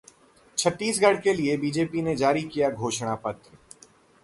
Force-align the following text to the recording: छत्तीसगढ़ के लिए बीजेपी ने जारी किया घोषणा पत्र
छत्तीसगढ़ 0.57 1.19
के 1.21 1.33
लिए 1.33 1.57
बीजेपी 1.57 2.01
ने 2.01 2.15
जारी 2.15 2.41
किया 2.43 2.69
घोषणा 2.69 3.15
पत्र 3.15 3.57